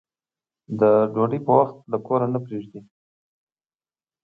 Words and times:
د 0.79 0.81
ډوډۍ 1.13 1.39
په 1.45 1.51
وخت 1.59 1.75
له 1.91 1.97
کوره 2.05 2.27
نه 2.33 2.39
پرېږدي. 2.45 2.81